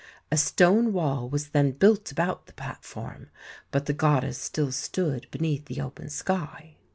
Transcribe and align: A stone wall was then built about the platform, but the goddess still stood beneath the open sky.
A 0.31 0.35
stone 0.35 0.93
wall 0.93 1.29
was 1.29 1.49
then 1.49 1.73
built 1.73 2.11
about 2.11 2.47
the 2.47 2.53
platform, 2.55 3.29
but 3.69 3.85
the 3.85 3.93
goddess 3.93 4.39
still 4.39 4.71
stood 4.71 5.27
beneath 5.29 5.65
the 5.65 5.79
open 5.79 6.09
sky. 6.09 6.77